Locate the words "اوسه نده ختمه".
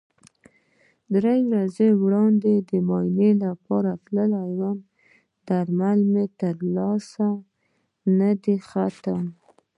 6.87-9.31